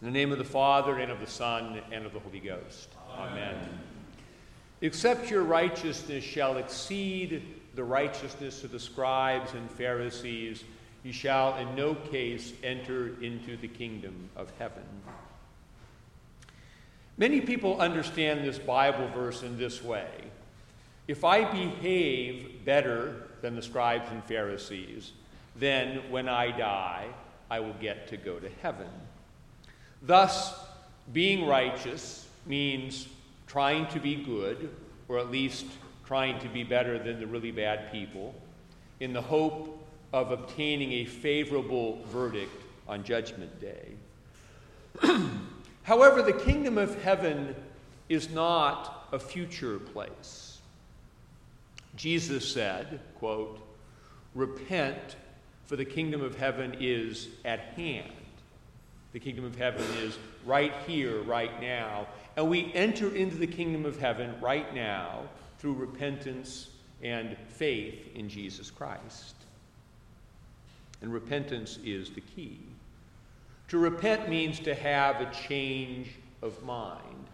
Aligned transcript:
In 0.00 0.06
the 0.06 0.12
name 0.12 0.30
of 0.30 0.38
the 0.38 0.44
Father, 0.44 0.98
and 0.98 1.10
of 1.10 1.18
the 1.18 1.26
Son, 1.26 1.80
and 1.90 2.06
of 2.06 2.12
the 2.12 2.20
Holy 2.20 2.38
Ghost. 2.38 2.88
Amen. 3.16 3.54
Amen. 3.54 3.78
Except 4.80 5.28
your 5.28 5.42
righteousness 5.42 6.22
shall 6.22 6.56
exceed 6.58 7.42
the 7.74 7.82
righteousness 7.82 8.62
of 8.62 8.70
the 8.70 8.78
scribes 8.78 9.54
and 9.54 9.68
Pharisees, 9.72 10.62
you 11.02 11.12
shall 11.12 11.56
in 11.58 11.74
no 11.74 11.94
case 11.94 12.52
enter 12.62 13.20
into 13.22 13.56
the 13.56 13.68
kingdom 13.68 14.30
of 14.36 14.52
heaven. 14.58 14.84
Many 17.16 17.40
people 17.40 17.80
understand 17.80 18.44
this 18.44 18.58
Bible 18.58 19.08
verse 19.08 19.42
in 19.42 19.58
this 19.58 19.82
way 19.82 20.10
If 21.08 21.24
I 21.24 21.44
behave 21.50 22.64
better 22.64 23.28
than 23.42 23.56
the 23.56 23.62
scribes 23.62 24.08
and 24.12 24.22
Pharisees, 24.24 25.12
then 25.56 26.08
when 26.10 26.28
I 26.28 26.52
die, 26.52 27.06
I 27.50 27.58
will 27.60 27.74
get 27.80 28.06
to 28.08 28.16
go 28.16 28.38
to 28.38 28.48
heaven. 28.62 28.88
Thus, 30.02 30.54
being 31.12 31.46
righteous 31.46 32.26
means 32.46 33.08
trying 33.46 33.86
to 33.88 34.00
be 34.00 34.16
good, 34.16 34.70
or 35.08 35.18
at 35.18 35.30
least 35.30 35.66
trying 36.06 36.38
to 36.40 36.48
be 36.48 36.64
better 36.64 36.98
than 36.98 37.20
the 37.20 37.26
really 37.26 37.50
bad 37.50 37.90
people, 37.90 38.34
in 39.00 39.12
the 39.12 39.22
hope 39.22 39.86
of 40.12 40.30
obtaining 40.30 40.92
a 40.92 41.04
favorable 41.04 42.02
verdict 42.06 42.62
on 42.86 43.04
Judgment 43.04 43.60
Day. 43.60 43.88
However, 45.82 46.22
the 46.22 46.32
kingdom 46.32 46.78
of 46.78 47.02
heaven 47.02 47.54
is 48.08 48.30
not 48.30 49.08
a 49.12 49.18
future 49.18 49.78
place. 49.78 50.58
Jesus 51.96 52.46
said, 52.50 53.00
quote, 53.18 53.60
Repent, 54.34 55.16
for 55.66 55.76
the 55.76 55.84
kingdom 55.84 56.22
of 56.22 56.38
heaven 56.38 56.76
is 56.80 57.28
at 57.44 57.60
hand. 57.76 58.12
The 59.12 59.20
kingdom 59.20 59.44
of 59.44 59.56
heaven 59.56 59.84
is 59.98 60.18
right 60.44 60.72
here, 60.86 61.22
right 61.22 61.60
now. 61.62 62.06
And 62.36 62.48
we 62.48 62.72
enter 62.74 63.14
into 63.14 63.36
the 63.36 63.46
kingdom 63.46 63.86
of 63.86 63.98
heaven 63.98 64.34
right 64.40 64.72
now 64.74 65.22
through 65.58 65.74
repentance 65.74 66.70
and 67.02 67.36
faith 67.48 68.14
in 68.14 68.28
Jesus 68.28 68.70
Christ. 68.70 69.34
And 71.00 71.12
repentance 71.12 71.78
is 71.84 72.10
the 72.10 72.20
key. 72.20 72.60
To 73.68 73.78
repent 73.78 74.28
means 74.28 74.60
to 74.60 74.74
have 74.74 75.20
a 75.20 75.30
change 75.32 76.08
of 76.42 76.62
mind. 76.64 77.26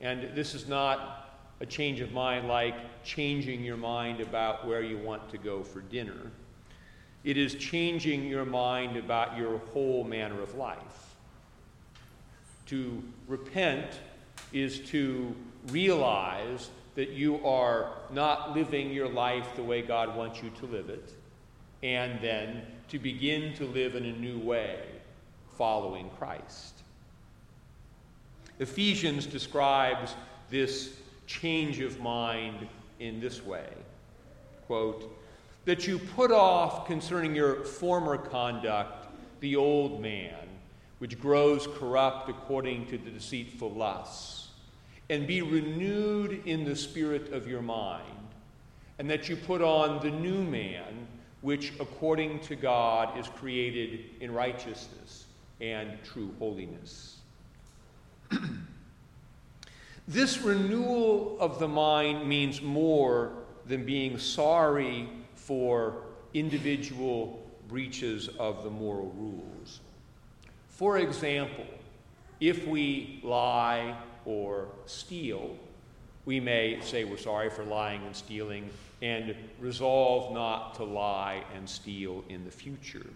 And 0.00 0.34
this 0.34 0.54
is 0.54 0.68
not 0.68 1.40
a 1.60 1.66
change 1.66 2.00
of 2.00 2.12
mind 2.12 2.48
like 2.48 2.74
changing 3.02 3.64
your 3.64 3.76
mind 3.76 4.20
about 4.20 4.66
where 4.66 4.82
you 4.82 4.98
want 4.98 5.28
to 5.30 5.38
go 5.38 5.62
for 5.62 5.80
dinner. 5.80 6.30
It 7.26 7.36
is 7.36 7.56
changing 7.56 8.28
your 8.28 8.44
mind 8.44 8.96
about 8.96 9.36
your 9.36 9.58
whole 9.72 10.04
manner 10.04 10.40
of 10.40 10.54
life. 10.54 11.16
To 12.66 13.02
repent 13.26 13.98
is 14.52 14.78
to 14.90 15.34
realize 15.66 16.70
that 16.94 17.10
you 17.10 17.44
are 17.44 17.90
not 18.12 18.54
living 18.54 18.92
your 18.92 19.08
life 19.08 19.48
the 19.56 19.62
way 19.64 19.82
God 19.82 20.16
wants 20.16 20.40
you 20.40 20.50
to 20.60 20.66
live 20.66 20.88
it, 20.88 21.12
and 21.82 22.20
then 22.22 22.62
to 22.90 22.98
begin 23.00 23.54
to 23.54 23.66
live 23.66 23.96
in 23.96 24.04
a 24.04 24.12
new 24.12 24.38
way, 24.38 24.84
following 25.58 26.08
Christ. 26.18 26.74
Ephesians 28.60 29.26
describes 29.26 30.14
this 30.48 30.94
change 31.26 31.80
of 31.80 31.98
mind 31.98 32.68
in 33.00 33.18
this 33.18 33.44
way 33.44 33.68
quote, 34.68 35.12
that 35.66 35.86
you 35.86 35.98
put 35.98 36.30
off 36.30 36.86
concerning 36.86 37.34
your 37.34 37.64
former 37.64 38.16
conduct 38.16 39.08
the 39.40 39.56
old 39.56 40.00
man, 40.00 40.48
which 41.00 41.20
grows 41.20 41.66
corrupt 41.76 42.30
according 42.30 42.86
to 42.86 42.96
the 42.96 43.10
deceitful 43.10 43.72
lusts, 43.72 44.48
and 45.10 45.26
be 45.26 45.42
renewed 45.42 46.46
in 46.46 46.64
the 46.64 46.74
spirit 46.74 47.32
of 47.32 47.46
your 47.46 47.60
mind, 47.60 48.04
and 48.98 49.10
that 49.10 49.28
you 49.28 49.36
put 49.36 49.60
on 49.60 50.00
the 50.02 50.10
new 50.10 50.42
man, 50.42 51.06
which 51.42 51.72
according 51.80 52.40
to 52.40 52.54
God 52.54 53.18
is 53.18 53.28
created 53.28 54.04
in 54.20 54.32
righteousness 54.32 55.26
and 55.60 55.98
true 56.04 56.32
holiness. 56.38 57.16
this 60.08 60.38
renewal 60.38 61.36
of 61.40 61.58
the 61.58 61.68
mind 61.68 62.28
means 62.28 62.62
more 62.62 63.32
than 63.66 63.84
being 63.84 64.16
sorry 64.16 65.08
for 65.46 65.94
individual 66.34 67.40
breaches 67.68 68.28
of 68.38 68.64
the 68.64 68.70
moral 68.70 69.12
rules. 69.16 69.80
For 70.68 70.98
example, 70.98 71.66
if 72.40 72.66
we 72.66 73.20
lie 73.22 73.96
or 74.24 74.66
steal, 74.86 75.56
we 76.24 76.40
may 76.40 76.80
say 76.80 77.04
we're 77.04 77.16
sorry 77.16 77.48
for 77.48 77.62
lying 77.62 78.04
and 78.04 78.14
stealing 78.14 78.68
and 79.00 79.36
resolve 79.60 80.34
not 80.34 80.74
to 80.74 80.84
lie 80.84 81.44
and 81.54 81.68
steal 81.68 82.24
in 82.28 82.44
the 82.44 82.50
future. 82.50 83.06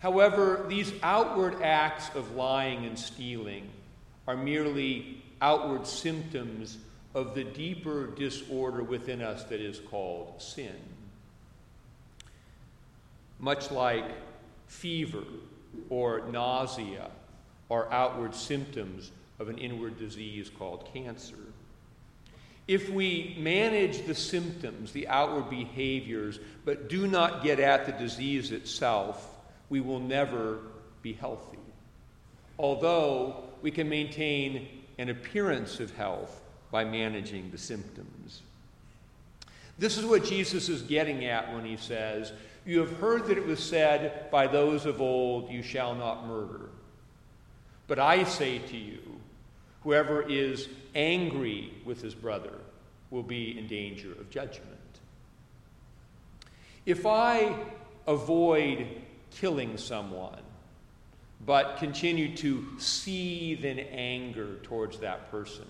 However, 0.00 0.66
these 0.68 0.92
outward 1.02 1.62
acts 1.62 2.14
of 2.14 2.36
lying 2.36 2.84
and 2.84 2.98
stealing 2.98 3.68
are 4.26 4.36
merely 4.36 5.22
outward 5.40 5.86
symptoms 5.86 6.76
of 7.14 7.34
the 7.34 7.44
deeper 7.44 8.08
disorder 8.08 8.82
within 8.82 9.22
us 9.22 9.44
that 9.44 9.60
is 9.60 9.80
called 9.80 10.34
sin 10.40 10.76
much 13.38 13.70
like 13.70 14.04
fever 14.66 15.24
or 15.90 16.22
nausea 16.30 17.10
are 17.70 17.90
outward 17.92 18.34
symptoms 18.34 19.10
of 19.38 19.48
an 19.48 19.58
inward 19.58 19.98
disease 19.98 20.50
called 20.50 20.88
cancer. 20.92 21.36
If 22.66 22.90
we 22.90 23.34
manage 23.38 24.06
the 24.06 24.14
symptoms, 24.14 24.92
the 24.92 25.08
outward 25.08 25.48
behaviors, 25.48 26.38
but 26.64 26.88
do 26.88 27.06
not 27.06 27.42
get 27.42 27.60
at 27.60 27.86
the 27.86 27.92
disease 27.92 28.52
itself, 28.52 29.34
we 29.70 29.80
will 29.80 30.00
never 30.00 30.58
be 31.02 31.14
healthy. 31.14 31.58
Although 32.58 33.44
we 33.62 33.70
can 33.70 33.88
maintain 33.88 34.68
an 34.98 35.08
appearance 35.08 35.80
of 35.80 35.94
health 35.96 36.42
by 36.70 36.84
managing 36.84 37.50
the 37.50 37.58
symptoms. 37.58 38.42
This 39.78 39.96
is 39.96 40.04
what 40.04 40.24
Jesus 40.24 40.68
is 40.68 40.82
getting 40.82 41.24
at 41.24 41.52
when 41.54 41.64
he 41.64 41.76
says, 41.76 42.32
you 42.68 42.80
have 42.80 42.98
heard 42.98 43.24
that 43.26 43.38
it 43.38 43.46
was 43.46 43.60
said 43.60 44.30
by 44.30 44.46
those 44.46 44.84
of 44.84 45.00
old, 45.00 45.50
You 45.50 45.62
shall 45.62 45.94
not 45.94 46.26
murder. 46.26 46.68
But 47.86 47.98
I 47.98 48.24
say 48.24 48.58
to 48.58 48.76
you, 48.76 49.00
whoever 49.82 50.20
is 50.20 50.68
angry 50.94 51.72
with 51.86 52.02
his 52.02 52.14
brother 52.14 52.52
will 53.10 53.22
be 53.22 53.58
in 53.58 53.68
danger 53.68 54.12
of 54.12 54.28
judgment. 54.28 54.68
If 56.84 57.06
I 57.06 57.56
avoid 58.06 58.86
killing 59.30 59.78
someone, 59.78 60.42
but 61.46 61.78
continue 61.78 62.36
to 62.36 62.78
seethe 62.78 63.64
in 63.64 63.78
anger 63.78 64.56
towards 64.62 64.98
that 64.98 65.30
person, 65.30 65.64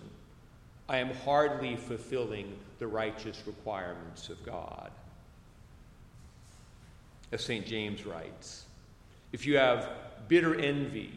I 0.88 0.98
am 0.98 1.14
hardly 1.14 1.76
fulfilling 1.76 2.58
the 2.80 2.88
righteous 2.88 3.40
requirements 3.46 4.30
of 4.30 4.44
God 4.44 4.90
as 7.32 7.44
St. 7.44 7.66
James 7.66 8.06
writes. 8.06 8.64
If 9.32 9.46
you 9.46 9.56
have 9.56 9.90
bitter 10.28 10.54
envy 10.58 11.12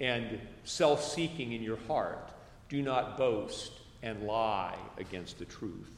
and 0.00 0.40
self 0.64 1.04
seeking 1.04 1.52
in 1.52 1.62
your 1.62 1.78
heart, 1.86 2.30
do 2.68 2.82
not 2.82 3.18
boast 3.18 3.72
and 4.02 4.22
lie 4.22 4.76
against 4.98 5.38
the 5.38 5.44
truth. 5.44 5.90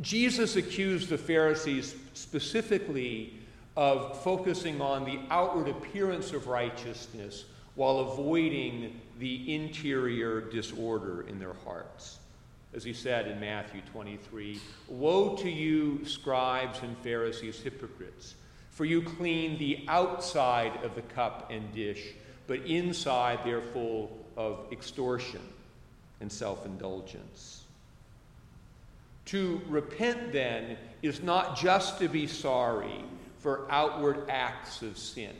Jesus 0.00 0.56
accused 0.56 1.08
the 1.08 1.18
Pharisees 1.18 1.94
specifically 2.12 3.32
of 3.76 4.22
focusing 4.22 4.80
on 4.80 5.04
the 5.04 5.18
outward 5.30 5.68
appearance 5.68 6.32
of 6.32 6.46
righteousness 6.46 7.44
while 7.74 7.98
avoiding 7.98 9.00
the 9.18 9.54
interior 9.54 10.40
disorder 10.40 11.26
in 11.28 11.38
their 11.38 11.54
hearts 11.64 12.18
as 12.76 12.84
he 12.84 12.92
said 12.92 13.26
in 13.26 13.40
Matthew 13.40 13.80
23 13.90 14.60
Woe 14.88 15.34
to 15.36 15.50
you, 15.50 16.04
scribes 16.04 16.80
and 16.82 16.96
Pharisees, 16.98 17.58
hypocrites, 17.58 18.34
for 18.70 18.84
you 18.84 19.00
clean 19.00 19.58
the 19.58 19.84
outside 19.88 20.84
of 20.84 20.94
the 20.94 21.02
cup 21.02 21.50
and 21.50 21.72
dish, 21.74 22.12
but 22.46 22.60
inside 22.60 23.40
they're 23.42 23.62
full 23.62 24.16
of 24.36 24.66
extortion 24.70 25.40
and 26.20 26.30
self 26.30 26.66
indulgence. 26.66 27.64
To 29.26 29.60
repent, 29.66 30.32
then, 30.32 30.76
is 31.02 31.22
not 31.22 31.56
just 31.56 31.98
to 31.98 32.08
be 32.08 32.26
sorry 32.26 33.04
for 33.38 33.66
outward 33.70 34.28
acts 34.28 34.82
of 34.82 34.98
sin. 34.98 35.34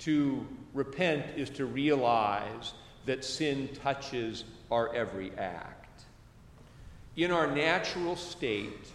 To 0.00 0.46
repent 0.72 1.26
is 1.36 1.50
to 1.50 1.66
realize 1.66 2.72
that 3.04 3.24
sin 3.24 3.68
touches 3.82 4.44
our 4.70 4.94
every 4.94 5.32
act. 5.36 6.04
In 7.16 7.30
our 7.30 7.46
natural 7.46 8.16
state, 8.16 8.90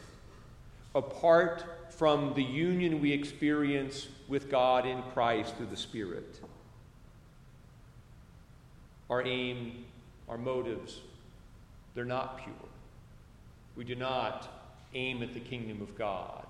apart 0.94 1.64
from 1.90 2.34
the 2.34 2.44
union 2.44 3.02
we 3.02 3.12
experience 3.12 4.08
with 4.28 4.50
God 4.50 4.86
in 4.86 5.02
Christ 5.14 5.56
through 5.56 5.68
the 5.68 5.78
Spirit. 5.78 6.40
Our 9.10 9.22
aim, 9.24 9.86
our 10.28 10.38
motives, 10.38 11.00
they're 11.94 12.06
not 12.06 12.38
pure. 12.44 12.54
We 13.76 13.84
do 13.84 13.96
not 13.96 14.48
aim 14.94 15.22
at 15.22 15.34
the 15.34 15.40
kingdom 15.40 15.82
of 15.82 15.96
God. 15.98 16.48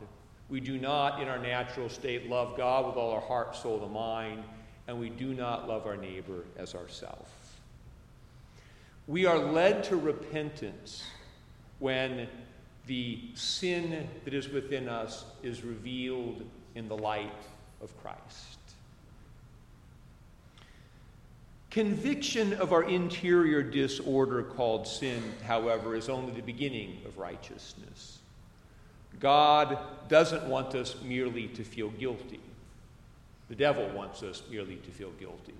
We 0.49 0.59
do 0.59 0.77
not, 0.77 1.21
in 1.21 1.27
our 1.27 1.39
natural 1.39 1.89
state, 1.89 2.29
love 2.29 2.55
God 2.55 2.85
with 2.85 2.95
all 2.95 3.11
our 3.11 3.21
heart, 3.21 3.55
soul, 3.55 3.83
and 3.83 3.91
mind, 3.91 4.43
and 4.87 4.99
we 4.99 5.09
do 5.09 5.33
not 5.33 5.67
love 5.67 5.87
our 5.87 5.97
neighbor 5.97 6.43
as 6.57 6.75
ourselves. 6.75 7.29
We 9.07 9.25
are 9.25 9.37
led 9.37 9.83
to 9.85 9.95
repentance 9.95 11.03
when 11.79 12.27
the 12.87 13.19
sin 13.35 14.07
that 14.23 14.33
is 14.33 14.49
within 14.49 14.89
us 14.89 15.25
is 15.43 15.63
revealed 15.63 16.43
in 16.75 16.87
the 16.87 16.97
light 16.97 17.31
of 17.81 17.95
Christ. 18.01 18.59
Conviction 21.69 22.53
of 22.53 22.71
our 22.71 22.83
interior 22.83 23.61
disorder 23.61 24.43
called 24.43 24.87
sin, 24.87 25.21
however, 25.45 25.95
is 25.95 26.07
only 26.07 26.31
the 26.31 26.41
beginning 26.41 26.99
of 27.05 27.17
righteousness. 27.17 28.19
God 29.19 29.77
doesn't 30.07 30.47
want 30.47 30.73
us 30.73 30.95
merely 31.03 31.47
to 31.49 31.63
feel 31.63 31.89
guilty. 31.89 32.39
The 33.49 33.55
devil 33.55 33.87
wants 33.89 34.23
us 34.23 34.41
merely 34.49 34.77
to 34.77 34.91
feel 34.91 35.11
guilty. 35.19 35.53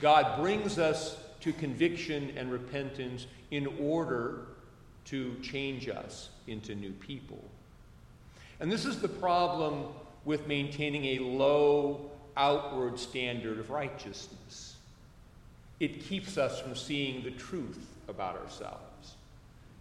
God 0.00 0.40
brings 0.40 0.78
us 0.78 1.16
to 1.44 1.52
conviction 1.52 2.32
and 2.38 2.50
repentance 2.50 3.26
in 3.50 3.66
order 3.78 4.46
to 5.04 5.36
change 5.42 5.90
us 5.90 6.30
into 6.46 6.74
new 6.74 6.92
people. 6.92 7.44
And 8.60 8.72
this 8.72 8.86
is 8.86 8.98
the 8.98 9.08
problem 9.08 9.84
with 10.24 10.46
maintaining 10.48 11.04
a 11.04 11.18
low 11.18 12.10
outward 12.34 12.98
standard 12.98 13.58
of 13.58 13.68
righteousness. 13.68 14.76
It 15.80 16.00
keeps 16.00 16.38
us 16.38 16.58
from 16.62 16.74
seeing 16.74 17.22
the 17.22 17.30
truth 17.32 17.90
about 18.08 18.38
ourselves. 18.38 19.12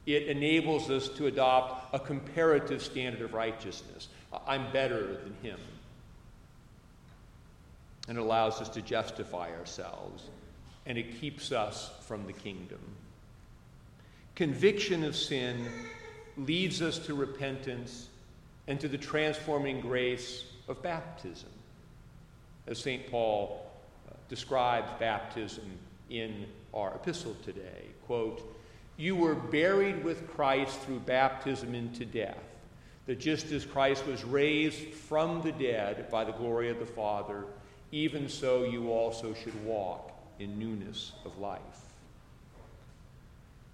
It 0.06 0.24
enables 0.24 0.90
us 0.90 1.08
to 1.08 1.28
adopt 1.28 1.96
a 1.96 2.00
comparative 2.00 2.84
standard 2.84 3.22
of 3.22 3.34
righteousness. 3.34 4.10
I'm 4.46 4.70
better 4.74 5.18
than 5.24 5.34
him. 5.42 5.60
And 8.10 8.18
allows 8.18 8.60
us 8.60 8.68
to 8.68 8.82
justify 8.82 9.50
ourselves. 9.58 10.24
And 10.86 10.98
it 10.98 11.20
keeps 11.20 11.52
us 11.52 11.92
from 12.08 12.26
the 12.26 12.34
kingdom. 12.34 12.80
Conviction 14.36 15.04
of 15.04 15.16
sin 15.16 15.68
leads 16.38 16.82
us 16.82 16.98
to 17.00 17.14
repentance 17.14 18.10
and 18.68 18.80
to 18.80 18.88
the 18.88 18.98
transforming 18.98 19.82
grace 19.82 20.46
of 20.68 20.82
baptism. 20.82 21.50
As 22.66 22.80
St. 22.80 23.10
Paul 23.12 23.66
uh, 24.10 24.16
describes 24.30 24.90
baptism 25.00 25.66
in 26.10 26.46
our 26.74 26.96
epistle 26.96 27.36
today, 27.44 27.86
quote, 28.06 28.42
you 28.98 29.16
were 29.16 29.36
buried 29.36 30.04
with 30.04 30.28
Christ 30.30 30.80
through 30.82 31.00
baptism 31.00 31.76
into 31.76 32.06
death, 32.06 32.38
that 33.06 33.20
just 33.20 33.52
as 33.52 33.66
Christ 33.66 34.06
was 34.06 34.24
raised 34.24 34.94
from 34.94 35.42
the 35.42 35.52
dead 35.52 36.10
by 36.10 36.24
the 36.24 36.32
glory 36.32 36.70
of 36.70 36.80
the 36.80 36.86
Father, 36.86 37.46
even 37.92 38.30
so 38.30 38.64
you 38.64 38.92
also 38.92 39.34
should 39.34 39.66
walk 39.66 40.13
in 40.40 40.58
newness 40.60 41.14
of 41.26 41.38
life. 41.38 41.62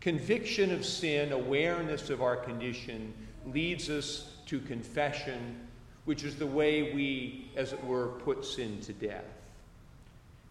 Conviction 0.01 0.71
of 0.71 0.85
sin, 0.85 1.31
awareness 1.31 2.09
of 2.09 2.21
our 2.21 2.37
condition, 2.37 3.13
leads 3.45 3.89
us 3.89 4.33
to 4.45 4.59
confession, 4.59 5.59
which 6.05 6.23
is 6.23 6.35
the 6.35 6.47
way 6.47 6.93
we, 6.93 7.51
as 7.55 7.73
it 7.73 7.83
were, 7.83 8.07
put 8.07 8.45
sin 8.45 8.79
to 8.81 8.93
death. 8.93 9.25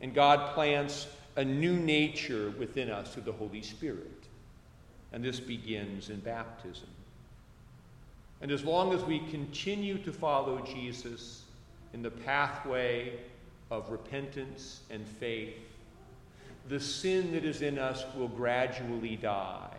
And 0.00 0.14
God 0.14 0.54
plants 0.54 1.08
a 1.36 1.44
new 1.44 1.76
nature 1.76 2.52
within 2.58 2.90
us 2.90 3.14
through 3.14 3.22
the 3.22 3.32
Holy 3.32 3.62
Spirit. 3.62 4.24
And 5.12 5.24
this 5.24 5.40
begins 5.40 6.10
in 6.10 6.20
baptism. 6.20 6.88
And 8.40 8.50
as 8.50 8.64
long 8.64 8.92
as 8.92 9.02
we 9.04 9.20
continue 9.30 9.98
to 9.98 10.12
follow 10.12 10.60
Jesus 10.60 11.42
in 11.94 12.02
the 12.02 12.10
pathway 12.10 13.18
of 13.70 13.90
repentance 13.90 14.80
and 14.90 15.06
faith, 15.06 15.56
the 16.68 16.80
sin 16.80 17.32
that 17.32 17.44
is 17.44 17.62
in 17.62 17.78
us 17.78 18.04
will 18.16 18.28
gradually 18.28 19.16
die, 19.16 19.76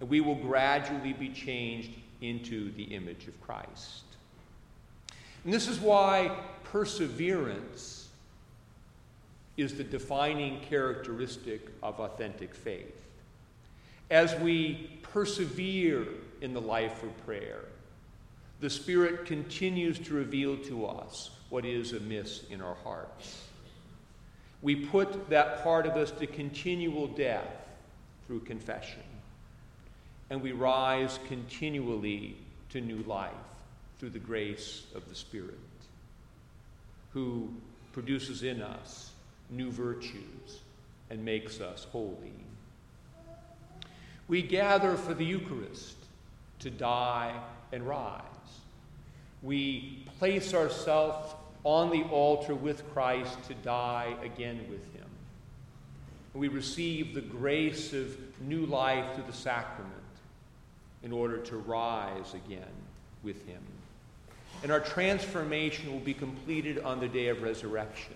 and 0.00 0.08
we 0.08 0.20
will 0.20 0.36
gradually 0.36 1.12
be 1.12 1.28
changed 1.28 1.90
into 2.20 2.72
the 2.72 2.84
image 2.84 3.26
of 3.26 3.40
Christ. 3.40 4.04
And 5.44 5.52
this 5.52 5.66
is 5.66 5.80
why 5.80 6.36
perseverance 6.64 8.08
is 9.56 9.76
the 9.76 9.84
defining 9.84 10.60
characteristic 10.60 11.68
of 11.82 11.98
authentic 12.00 12.54
faith. 12.54 12.94
As 14.10 14.34
we 14.36 14.98
persevere 15.02 16.06
in 16.40 16.54
the 16.54 16.60
life 16.60 17.02
of 17.02 17.26
prayer, 17.26 17.60
the 18.60 18.70
Spirit 18.70 19.26
continues 19.26 19.98
to 19.98 20.14
reveal 20.14 20.56
to 20.58 20.86
us 20.86 21.30
what 21.50 21.64
is 21.64 21.92
amiss 21.92 22.44
in 22.50 22.62
our 22.62 22.76
hearts. 22.84 23.42
We 24.62 24.76
put 24.76 25.28
that 25.30 25.62
part 25.64 25.86
of 25.86 25.96
us 25.96 26.12
to 26.12 26.26
continual 26.26 27.08
death 27.08 27.48
through 28.26 28.40
confession. 28.40 29.02
And 30.30 30.40
we 30.40 30.52
rise 30.52 31.18
continually 31.28 32.36
to 32.70 32.80
new 32.80 33.02
life 33.02 33.32
through 33.98 34.10
the 34.10 34.18
grace 34.18 34.84
of 34.94 35.08
the 35.08 35.14
Spirit, 35.14 35.58
who 37.12 37.50
produces 37.92 38.42
in 38.42 38.62
us 38.62 39.10
new 39.50 39.70
virtues 39.70 40.60
and 41.10 41.24
makes 41.24 41.60
us 41.60 41.86
holy. 41.92 42.32
We 44.28 44.40
gather 44.42 44.96
for 44.96 45.12
the 45.12 45.24
Eucharist 45.24 45.96
to 46.60 46.70
die 46.70 47.38
and 47.72 47.86
rise. 47.86 48.22
We 49.42 50.04
place 50.18 50.54
ourselves 50.54 51.34
on 51.64 51.90
the 51.90 52.02
altar 52.04 52.54
with 52.54 52.90
Christ 52.92 53.42
to 53.48 53.54
die 53.54 54.14
again 54.22 54.58
with 54.68 54.84
him. 54.94 55.06
We 56.34 56.48
receive 56.48 57.14
the 57.14 57.20
grace 57.20 57.92
of 57.92 58.16
new 58.40 58.66
life 58.66 59.14
through 59.14 59.24
the 59.26 59.32
sacrament 59.32 59.92
in 61.02 61.12
order 61.12 61.38
to 61.38 61.56
rise 61.58 62.34
again 62.34 62.72
with 63.22 63.46
him. 63.46 63.62
And 64.62 64.70
our 64.70 64.80
transformation 64.80 65.92
will 65.92 66.00
be 66.00 66.14
completed 66.14 66.78
on 66.80 67.00
the 67.00 67.08
day 67.08 67.28
of 67.28 67.42
resurrection. 67.42 68.14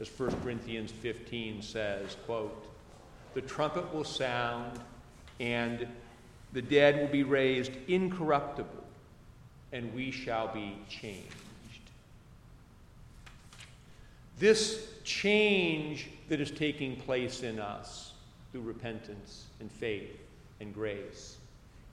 As 0.00 0.08
1 0.18 0.40
Corinthians 0.42 0.90
15 0.90 1.62
says, 1.62 2.16
quote, 2.26 2.66
the 3.34 3.40
trumpet 3.40 3.92
will 3.94 4.04
sound 4.04 4.78
and 5.40 5.86
the 6.52 6.62
dead 6.62 6.98
will 6.98 7.08
be 7.08 7.22
raised 7.22 7.72
incorruptible 7.88 8.84
and 9.72 9.92
we 9.94 10.10
shall 10.10 10.52
be 10.52 10.76
changed. 10.88 11.34
This 14.38 14.88
change 15.04 16.08
that 16.28 16.40
is 16.40 16.50
taking 16.50 16.96
place 16.96 17.42
in 17.42 17.58
us 17.58 18.12
through 18.50 18.62
repentance 18.62 19.46
and 19.60 19.70
faith 19.70 20.18
and 20.60 20.74
grace 20.74 21.36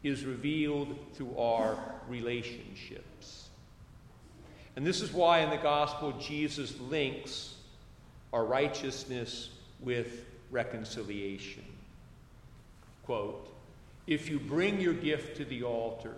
is 0.03 0.25
revealed 0.25 0.95
through 1.13 1.37
our 1.37 1.77
relationships. 2.07 3.49
And 4.75 4.85
this 4.85 5.01
is 5.01 5.11
why 5.11 5.39
in 5.39 5.49
the 5.49 5.57
gospel 5.57 6.13
Jesus 6.13 6.79
links 6.79 7.55
our 8.31 8.45
righteousness 8.45 9.49
with 9.81 10.25
reconciliation. 10.51 11.65
Quote, 13.05 13.49
if 14.07 14.29
you 14.29 14.39
bring 14.39 14.79
your 14.79 14.93
gift 14.93 15.37
to 15.37 15.45
the 15.45 15.63
altar, 15.63 16.15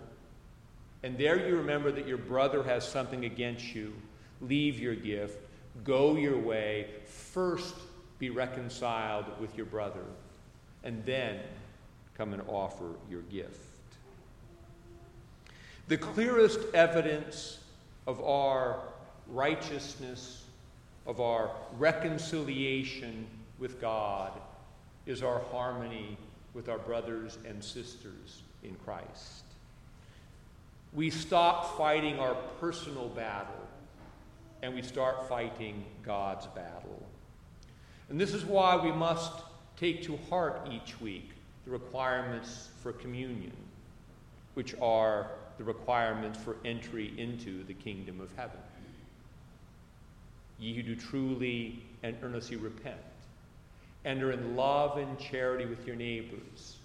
and 1.02 1.18
there 1.18 1.46
you 1.46 1.56
remember 1.56 1.90
that 1.90 2.06
your 2.06 2.18
brother 2.18 2.62
has 2.62 2.86
something 2.86 3.24
against 3.24 3.74
you, 3.74 3.92
leave 4.40 4.78
your 4.78 4.94
gift 4.94 5.38
Go 5.84 6.16
your 6.16 6.38
way. 6.38 6.86
First 7.06 7.74
be 8.18 8.30
reconciled 8.30 9.26
with 9.40 9.56
your 9.56 9.66
brother, 9.66 10.04
and 10.84 11.04
then 11.04 11.40
come 12.16 12.32
and 12.32 12.42
offer 12.46 12.94
your 13.10 13.22
gift. 13.22 13.58
The 15.88 15.98
clearest 15.98 16.60
evidence 16.74 17.58
of 18.06 18.22
our 18.22 18.80
righteousness, 19.28 20.44
of 21.06 21.20
our 21.20 21.50
reconciliation 21.78 23.26
with 23.58 23.80
God, 23.80 24.32
is 25.06 25.22
our 25.22 25.40
harmony 25.50 26.16
with 26.54 26.68
our 26.68 26.78
brothers 26.78 27.38
and 27.44 27.62
sisters 27.62 28.42
in 28.62 28.74
Christ. 28.84 29.44
We 30.92 31.10
stop 31.10 31.76
fighting 31.76 32.18
our 32.18 32.34
personal 32.60 33.08
battle 33.08 33.61
and 34.62 34.74
we 34.74 34.82
start 34.82 35.28
fighting 35.28 35.84
God's 36.04 36.46
battle. 36.48 37.02
And 38.08 38.20
this 38.20 38.32
is 38.32 38.44
why 38.44 38.76
we 38.76 38.92
must 38.92 39.32
take 39.76 40.02
to 40.04 40.16
heart 40.28 40.68
each 40.70 41.00
week 41.00 41.30
the 41.64 41.70
requirements 41.70 42.68
for 42.80 42.92
communion, 42.92 43.56
which 44.54 44.74
are 44.80 45.26
the 45.58 45.64
requirements 45.64 46.38
for 46.38 46.56
entry 46.64 47.12
into 47.18 47.64
the 47.64 47.74
kingdom 47.74 48.20
of 48.20 48.28
heaven. 48.36 48.58
Ye 50.58 50.74
who 50.74 50.82
do 50.82 50.94
truly 50.94 51.82
and 52.02 52.16
earnestly 52.22 52.56
repent, 52.56 52.96
and 54.04 54.22
are 54.22 54.32
in 54.32 54.56
love 54.56 54.98
and 54.98 55.18
charity 55.18 55.66
with 55.66 55.86
your 55.86 55.96
neighbors, 55.96 56.76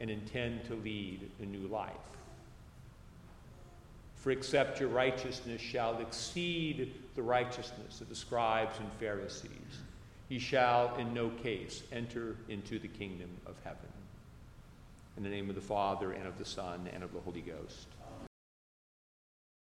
and 0.00 0.10
intend 0.10 0.64
to 0.66 0.74
lead 0.74 1.30
a 1.40 1.46
new 1.46 1.66
life. 1.68 1.92
For 4.24 4.30
except 4.30 4.80
your 4.80 4.88
righteousness 4.88 5.60
shall 5.60 5.98
exceed 5.98 6.94
the 7.14 7.22
righteousness 7.22 8.00
of 8.00 8.08
the 8.08 8.14
scribes 8.14 8.78
and 8.80 8.90
Pharisees, 8.94 9.50
ye 10.30 10.38
shall 10.38 10.96
in 10.96 11.12
no 11.12 11.28
case 11.28 11.82
enter 11.92 12.34
into 12.48 12.78
the 12.78 12.88
kingdom 12.88 13.28
of 13.44 13.54
heaven. 13.64 13.90
In 15.18 15.24
the 15.24 15.28
name 15.28 15.50
of 15.50 15.56
the 15.56 15.60
Father, 15.60 16.12
and 16.12 16.26
of 16.26 16.38
the 16.38 16.44
Son, 16.46 16.88
and 16.94 17.02
of 17.02 17.12
the 17.12 17.20
Holy 17.20 17.42
Ghost. 17.42 17.88